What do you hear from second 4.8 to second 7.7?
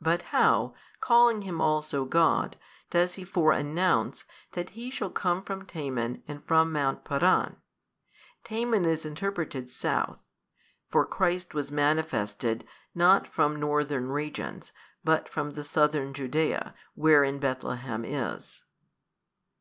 shall come from Teman and from mount Paran?